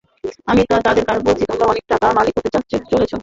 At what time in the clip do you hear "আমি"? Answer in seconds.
0.47-0.61